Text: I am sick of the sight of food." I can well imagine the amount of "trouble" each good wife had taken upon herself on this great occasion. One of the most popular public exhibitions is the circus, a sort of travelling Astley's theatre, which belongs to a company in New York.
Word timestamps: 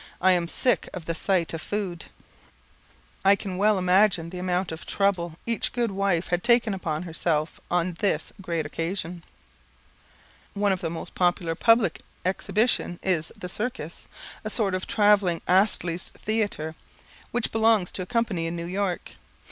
I 0.19 0.31
am 0.31 0.47
sick 0.47 0.89
of 0.95 1.05
the 1.05 1.13
sight 1.13 1.53
of 1.53 1.61
food." 1.61 2.05
I 3.23 3.35
can 3.35 3.57
well 3.57 3.77
imagine 3.77 4.31
the 4.31 4.39
amount 4.39 4.71
of 4.71 4.83
"trouble" 4.83 5.37
each 5.45 5.71
good 5.73 5.91
wife 5.91 6.29
had 6.29 6.43
taken 6.43 6.73
upon 6.73 7.03
herself 7.03 7.61
on 7.69 7.93
this 7.99 8.33
great 8.41 8.65
occasion. 8.65 9.23
One 10.55 10.71
of 10.71 10.81
the 10.81 10.89
most 10.89 11.13
popular 11.13 11.53
public 11.53 12.01
exhibitions 12.25 12.97
is 13.03 13.31
the 13.37 13.47
circus, 13.47 14.07
a 14.43 14.49
sort 14.49 14.73
of 14.73 14.87
travelling 14.87 15.43
Astley's 15.47 16.09
theatre, 16.17 16.73
which 17.29 17.51
belongs 17.51 17.91
to 17.91 18.01
a 18.01 18.07
company 18.07 18.47
in 18.47 18.55
New 18.55 18.65
York. 18.65 19.17